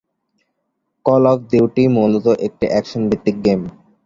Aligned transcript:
Call 1.05 1.23
of 1.31 1.39
Duty 1.51 1.83
মূলত 1.95 2.25
একটি 2.47 2.65
action 2.79 3.01
ভিত্তিক 3.09 3.35
গেইম। 3.45 3.61